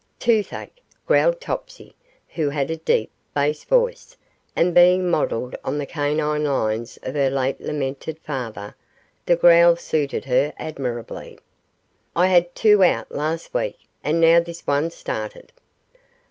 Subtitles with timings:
[0.17, 1.93] 'Toothache,' growled Topsy,
[2.29, 4.17] who had a deep, bass voice,
[4.55, 8.75] and being modelled on the canine lines of her late lamented father,
[9.27, 11.37] the growl suited her admirably.
[12.15, 15.51] 'I had two out last week, and now this one's started.